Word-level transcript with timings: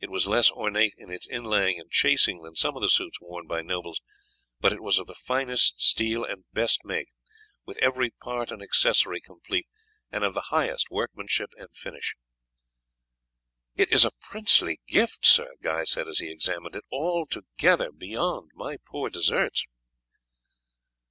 It 0.00 0.08
was 0.08 0.26
less 0.26 0.50
ornate 0.50 0.94
in 0.96 1.10
its 1.10 1.26
inlaying 1.28 1.78
and 1.78 1.90
chasing 1.90 2.40
than 2.40 2.56
some 2.56 2.74
of 2.74 2.80
the 2.80 2.88
suits 2.88 3.20
worn 3.20 3.46
by 3.46 3.60
nobles, 3.60 4.00
but 4.60 4.72
it 4.72 4.80
was 4.80 4.98
of 4.98 5.06
the 5.06 5.14
finest 5.14 5.82
steel 5.82 6.24
and 6.24 6.46
best 6.54 6.86
make, 6.86 7.08
with 7.66 7.76
every 7.82 8.08
part 8.08 8.50
and 8.50 8.62
accessory 8.62 9.20
complete, 9.20 9.66
and 10.10 10.24
of 10.24 10.32
the 10.32 10.40
highest 10.48 10.86
workmanship 10.90 11.50
and 11.58 11.68
finish. 11.76 12.16
"It 13.76 13.92
is 13.92 14.06
a 14.06 14.12
princely 14.18 14.80
gift, 14.88 15.26
sir," 15.26 15.52
Guy 15.60 15.84
said 15.84 16.08
as 16.08 16.18
he 16.18 16.30
examined 16.30 16.74
it, 16.74 16.84
"and 16.90 16.98
altogether 16.98 17.92
beyond 17.92 18.52
my 18.54 18.78
poor 18.86 19.10
deserts." 19.10 19.66